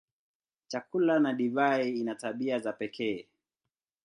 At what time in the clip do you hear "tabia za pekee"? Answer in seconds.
2.15-3.27